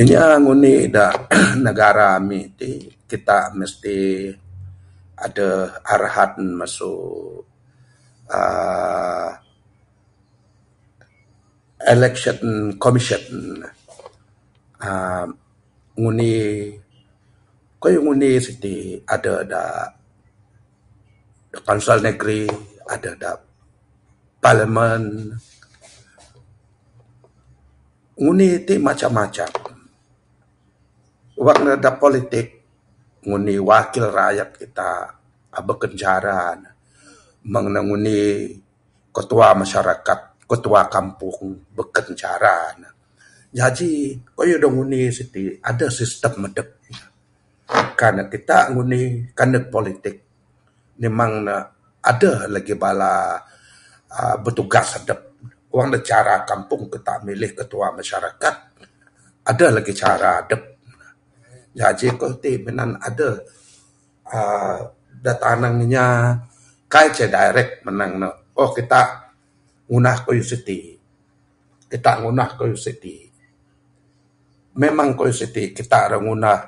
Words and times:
Inya 0.00 0.22
ngundi 0.42 0.74
da 0.96 1.06
negara 1.66 2.06
ami 2.18 2.40
ti, 2.58 2.70
kitak 3.10 3.44
mesti 3.58 3.98
aduh 5.24 5.60
arahan 5.92 6.32
masu, 6.60 6.94
aar...masu 8.28 9.42
election 11.92 12.38
commission. 12.84 13.24
Aar..ngundi, 14.88 16.32
kayuh 17.82 18.02
ngundi 18.04 18.30
siti 18.46 18.74
aduh 19.14 19.40
da 19.52 19.62
konsel 21.66 21.98
negeri, 22.06 22.42
aduh 22.92 23.14
da 23.22 23.30
parlimen. 24.44 25.02
Ngundi 28.20 28.48
tik 28.66 28.80
macam 28.88 29.12
macam. 29.20 29.50
Wang 31.46 31.60
ne 31.68 31.72
da 31.84 31.92
politik, 32.02 32.48
ngundi 33.26 33.54
wakil 33.70 34.06
rakyat 34.18 34.50
kitak 34.58 35.20
bekun 35.68 35.92
cara 36.02 36.40
ne. 36.62 36.70
Mung 37.52 37.66
ne 37.74 37.80
ngundi 37.86 38.18
ketua 39.14 39.48
masyarakat, 39.62 40.20
ketua 40.50 40.82
kampung, 40.94 41.50
bekun 41.76 42.10
cara 42.20 42.54
ne. 42.80 42.88
Jaji 43.58 43.92
kayuh 44.36 44.56
da 44.56 44.64
ngundi 44.72 45.00
siti'k, 45.16 45.54
adup 45.68 45.92
sistem 45.98 46.34
aduh 46.48 46.64
ne. 46.64 47.04
Kan 48.00 48.14
kitak 48.32 48.64
ngundi, 48.72 49.00
kan 49.36 49.48
ne 49.52 49.58
politik, 49.74 50.16
memang 51.04 51.32
ne 51.46 51.56
adeh 52.10 52.38
lagi 52.52 52.72
bala, 52.80 53.14
aa.. 54.16 54.36
betugas 54.40 54.88
adup 55.04 55.20
ne. 55.44 55.48
Wang 55.76 55.92
ne 55.92 56.00
cara 56.00 56.48
kampung, 56.48 56.88
kitak 56.88 57.20
milih 57.28 57.52
ketua 57.52 57.92
masyarakat. 57.92 58.54
Aduh 59.52 59.68
lagi 59.76 59.92
cara 59.92 60.32
adup 60.40 60.62
ne. 60.64 60.74
Jaji 61.76 62.16
kayuh 62.16 62.36
ti 62.44 62.52
minan 62.60 62.96
aduh 63.00 63.36
aar.., 64.36 64.80
tanag 65.36 65.76
inya 65.88 66.04
kai 66.92 67.08
ce 67.12 67.28
direct 67.32 67.84
menang 67.88 68.12
ne, 68.20 68.28
oh 68.56 68.70
kitak 68.76 69.08
ngundah 69.88 70.16
kayuh 70.28 70.40
siti'k, 70.44 70.96
kitak 71.92 72.20
ngundah 72.24 72.48
kayuh 72.56 72.76
siti'k, 72.80 73.28
memang 74.80 75.08
kayuh 75.20 75.36
siti'k 75.36 75.76
kitak 75.76 76.16
ra 76.16 76.18
ngundah 76.20 76.60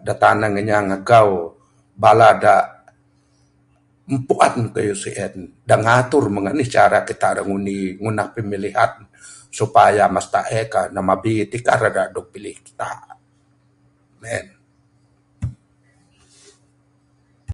da 0.00 0.14
tanang 0.16 0.56
inya 0.64 0.80
magau 0.80 1.52
bala 1.92 2.32
da 2.40 2.56
mpuan 4.08 4.72
kayuh 4.72 4.96
sien, 4.96 5.60
da 5.60 5.76
ngatur 5.76 6.32
mong 6.32 6.56
anih 6.56 6.72
cara 6.72 7.04
kitak 7.04 7.36
ra 7.44 7.44
ngundi, 7.44 8.00
ngundah 8.00 8.32
pemilihan 8.32 8.96
supaya 9.52 10.08
master 10.08 10.48
A 10.48 10.60
kah, 10.72 10.88
namba 10.88 11.20
B 11.20 11.44
tik 11.52 11.60
kah 11.60 11.76
dak 11.76 11.92
ra'k 11.92 12.16
dog 12.16 12.32
pilih 12.32 12.56
kitak. 12.64 13.12
Mung 14.22 14.30
en. 14.38 14.54